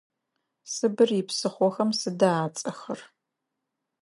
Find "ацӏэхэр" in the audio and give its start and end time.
2.45-2.99